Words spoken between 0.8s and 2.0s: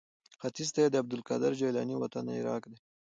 یې د عبدالقادر جیلاني